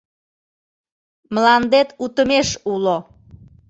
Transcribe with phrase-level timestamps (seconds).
[1.33, 2.97] Мландет утымеш уло.